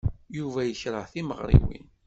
[0.37, 1.85] Yuba yekṛeh timeɣriwin.